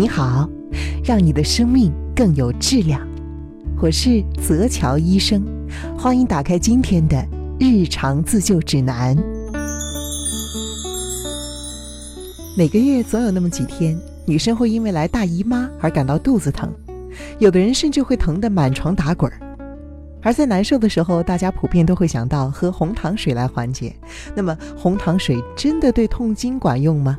[0.00, 0.48] 你好，
[1.04, 3.06] 让你的生命更有质量。
[3.82, 5.44] 我是泽乔医生，
[5.98, 7.22] 欢迎打开今天的
[7.58, 9.14] 日常自救指南。
[12.56, 13.94] 每个月总有那么几天，
[14.24, 16.72] 女生会因为来大姨妈而感到肚子疼，
[17.38, 19.38] 有的人甚至会疼得满床打滚儿。
[20.22, 23.94] 而在难受的时候，大家普遍都会想到喝红糖水来缓解。
[24.34, 27.18] 那么，红糖水真的对痛经管用吗？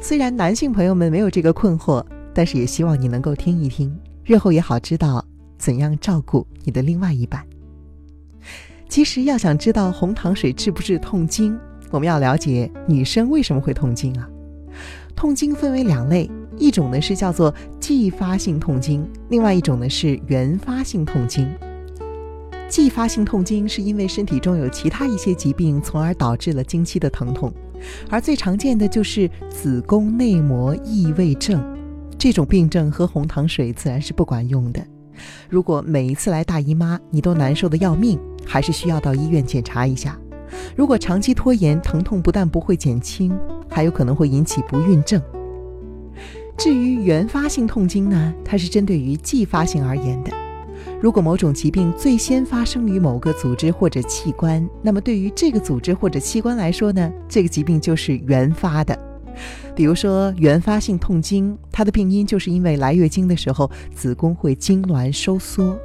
[0.00, 5.24] 虽然男性朋友们没有这个困惑，但是也希望你能够听一听，日后也好知道
[5.58, 7.44] 怎样照顾你的另外一半。
[8.88, 11.58] 其实要想知道红糖水治不治痛经，
[11.90, 14.28] 我们要了解女生为什么会痛经啊？
[15.14, 21.48] 痛经分为两类，一种呢是叫做继发性痛经，另外一种呢是原发性痛经。
[22.68, 27.52] 继发性痛经是因为身体中有其他一些疾病，从而导致了经期的疼痛。
[28.10, 31.62] 而最常见的就是子宫内膜异位症，
[32.18, 34.84] 这种病症喝红糖水自然是不管用的。
[35.48, 40.18] 如果每一次来大姨妈你都难受的要命，还是需要到医院检查一下。
[40.74, 43.32] 如果长期拖延，疼痛不但不会减轻，
[43.70, 45.22] 还有可能会引起不孕症。
[46.56, 50.32] 至于原发性痛经呢，它是针对于继发性而言的。
[51.00, 58.98] 如果某种疾病最先发生于某个组织或者器官，那么对于这个组织或者器官来说呢，这个疾病就是原发的。
[59.74, 65.78] 比如说原发性痛经，它的病因就是因为来月经的时候子宫会痉挛收缩，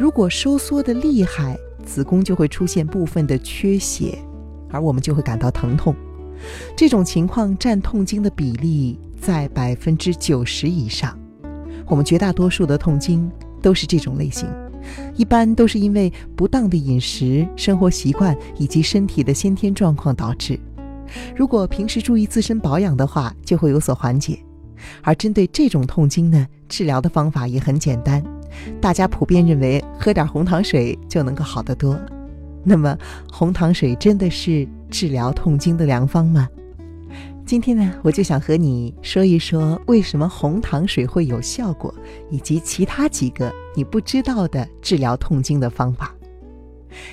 [0.00, 4.18] 如果收缩的厉害，子宫就会出现部分的缺血，
[4.70, 5.94] 而我们就会感到疼痛。
[6.76, 11.16] 这种情况占痛经的比例在百分之九十以上。
[11.86, 13.30] 我们绝大多数的痛经。
[13.66, 14.48] 都是这种类型，
[15.16, 20.56] 一般都是因为不当的饮食、生活习惯以及身体的先天状况导致。
[21.34, 24.38] 如果平时注意自身保养的话，就会有所缓解。
[25.02, 28.22] 而针对这种痛经呢，治疗的方法也很简单，
[28.80, 31.98] 大家普遍认为喝点红糖水就能够好得多。
[32.62, 32.96] 那么，
[33.32, 36.48] 红糖水真的是治疗痛经的良方吗？
[37.46, 41.94] 今天呢，我就想和你说一说为什么红糖水会有效果，
[42.28, 46.12] 以及其他几个你不知道的治疗痛经的方法。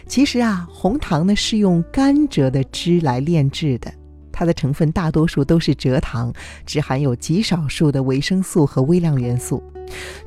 [0.07, 3.93] 其实啊，红糖呢是用甘蔗的汁来炼制的，
[4.31, 6.33] 它的成分大多数都是蔗糖，
[6.65, 9.61] 只含有极少数的维生素和微量元素，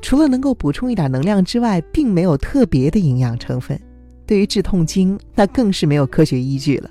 [0.01, 3.77] 除了能够补充一点能量之外，并没有特别的营养成分。
[4.25, 6.89] 对于治痛经，那更是没有科学依据了。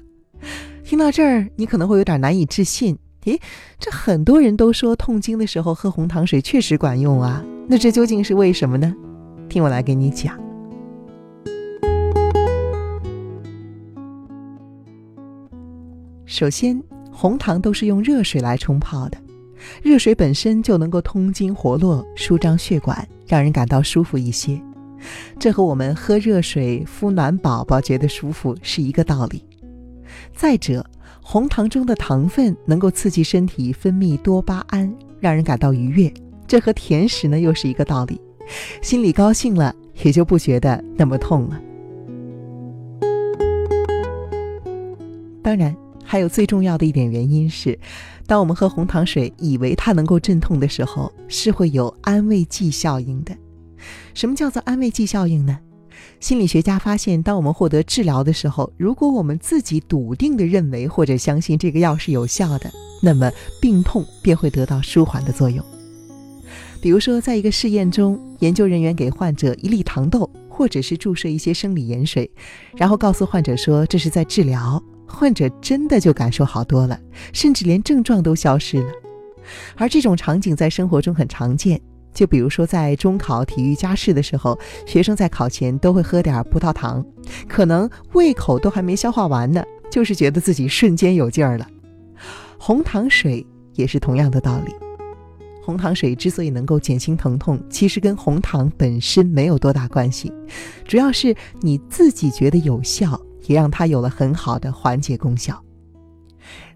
[0.85, 2.99] 听到这儿，你可能会有点难以置信。
[3.27, 3.41] 诶，
[3.79, 8.95] 这很多人都说痛经的时候喝红糖水确实管用啊，那这究竟是为什么呢？
[9.49, 10.39] 听我来给你讲。
[16.25, 19.19] 首先，红糖都是用热水来冲泡的，
[19.83, 24.61] 热水本身就能够通经活络、舒张血管，让人感到舒服一些。
[25.39, 29.43] 这和我们喝热水敷暖宝宝觉得舒服是一个道理。
[30.35, 30.85] 再者，
[31.29, 36.15] 红糖中的糖分能够刺激身体分泌多巴胺，让人感到愉悦，
[36.47, 38.21] 这和甜食呢又是一个道理，
[38.81, 41.61] 心里高兴了，也就不觉得那么痛了。
[45.43, 47.77] 当然，还有最重要的一点原因是，
[48.29, 53.37] 当我们喝红糖水以为它能够镇痛的时候，是会有安慰剂效应的。
[54.15, 55.59] 什么叫做安慰剂效应呢？
[56.21, 62.71] 心理学家发现，当我们获得治疗的时候，如果我们自己笃定地认为或者相信这个药是有效的，
[63.03, 63.31] 那么
[63.61, 65.65] 病痛便会得到舒缓的作用。
[66.81, 72.31] 比如说，在一个试验中，研究人员给患者一粒糖豆，或者是注射一些生理盐水，
[72.77, 76.99] 然后告诉患者说这是在治疗，患者真的就感受好多了，
[77.33, 78.91] 甚至连症状都消失了。
[79.77, 81.81] 而这种场景在生活中很常见。
[82.17, 87.05] 就比如说，在中考体育加试的时候，学生在考前都会喝点葡萄糖，
[87.47, 91.69] 可能胃口都还没消化完呢，就是觉得自己瞬间有劲儿了。
[92.57, 94.73] 红糖水也是同样的道理。
[95.63, 100.33] 红糖水之所以能够减轻疼痛，其实跟红糖本身没有多大关系，
[100.87, 105.63] 主要是你自己觉得有效，也让它有了很好的缓解功效。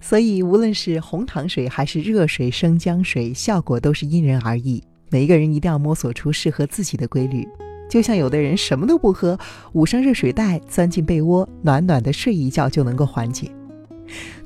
[0.02, 4.84] 所以，无论是红糖水还是热水生姜水，效果都是因人而异。
[5.10, 7.46] 每一个人一定要摸索出适合自己的规律，
[7.88, 9.36] 就像有的人什么都不喝，
[9.72, 13.50] 捂上热水袋，钻进被窝，暖暖的睡一觉就能够缓解。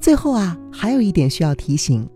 [0.00, 2.08] 最后啊，还有一点需要提醒：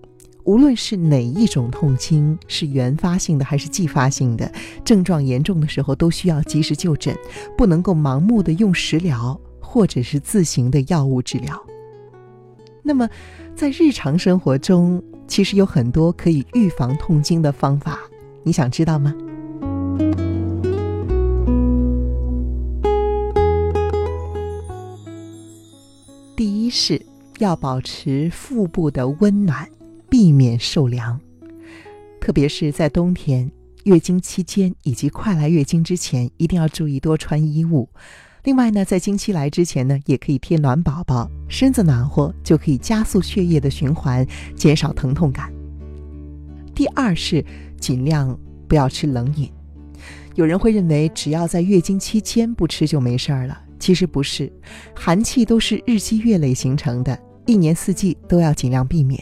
[0.45, 4.51] 无论是哪一种痛经，是原发性的还是继发性的，
[4.83, 7.15] 症状严重的时候都需要及时就诊，
[7.57, 11.63] 不能够盲目的用食疗或者是自行的药物治疗。
[12.83, 13.07] 那么，
[13.55, 17.99] 在日常生活中，其实有很多可以预防痛经的方法，
[18.49, 19.15] 你想知道吗？
[26.35, 27.05] 第一是
[27.41, 29.69] 要保持腹部的温暖，
[30.09, 31.21] 避免受凉，
[32.19, 33.53] 特别是在冬天、
[33.85, 37.87] 月经期间以及快来月经之前，一定要注意多穿衣物。
[38.45, 45.53] 另外呢，在经期来之前呢，也可以贴暖宝宝，身子暖和就可以加速血液的循环，减少疼痛感。
[46.75, 47.45] 第二是
[47.81, 49.51] 尽量不要吃冷饮。
[50.35, 54.53] 有人会认为只要在月经期间不吃就没事儿了，其实不是，
[54.95, 59.21] 寒气都是日积月累形成的，一年四季都要尽量避免，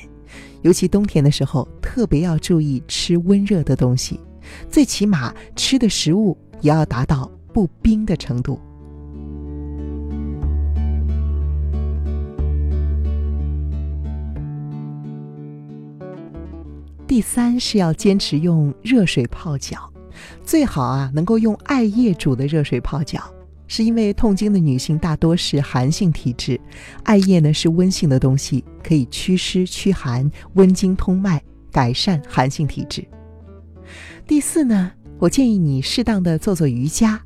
[0.62, 4.20] 尤其冬天的时候特别要注意吃温热的东西，
[4.68, 8.60] 最起码吃的食物也要达到不冰的程度。
[17.16, 19.90] 第三是要坚持用热水泡脚，
[20.44, 23.22] 最好啊能够用艾叶煮的热水泡脚，
[23.66, 26.60] 是因为痛经的女性大多是寒性体质，
[27.04, 31.42] 艾叶呢是温性的东西，可以祛湿驱寒、温经通脉，
[31.72, 33.02] 改善寒性体质。
[34.26, 37.22] 第四呢，我建议你适当的做做瑜伽，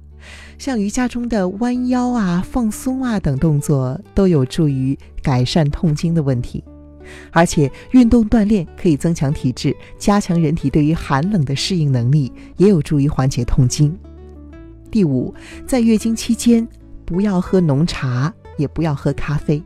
[0.57, 6.63] 像瑜伽中的弯腰啊、放松啊等动作，都有助于改善痛经的问题。
[7.31, 13.97] 而且运动锻炼可以增强体质，加强人体对于寒冷的适应能力，也有助于缓解痛经。
[14.91, 15.33] 第五，
[15.67, 16.67] 在月经期间
[17.05, 19.62] 不要喝浓茶，也不要喝咖啡，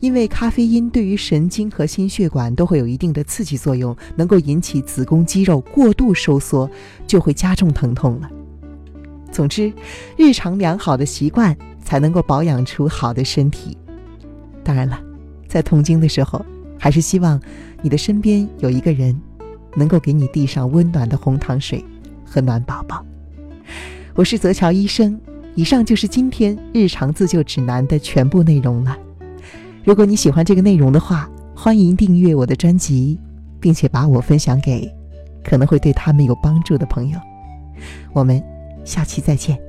[0.00, 6.68] 因为咖啡因对于神经和心血管都会有一定的刺激作用，能够引起子宫肌肉过度收缩，
[7.06, 8.28] 就会加重疼痛了。
[9.30, 9.72] 总之，
[10.16, 13.76] 日常良好的习惯才能够保养出好的身体。
[14.64, 15.00] 当然了，
[15.46, 16.44] 在痛经的时候。
[16.78, 17.40] 还是希望
[17.82, 19.20] 你的身边有一个人，
[19.74, 21.84] 能够给你递上温暖的红糖水
[22.24, 23.04] 和暖宝宝。
[24.14, 25.20] 我是泽乔医生，
[25.54, 28.96] 以上就是今天日常自救指南的全部内容了。
[29.84, 33.18] 如果你喜欢这个内容的话，欢迎订阅我的专辑，
[33.60, 34.88] 并且把我分享给
[35.42, 37.18] 可能会对他们有帮助的朋友。
[38.12, 38.42] 我们
[38.84, 39.67] 下期再见。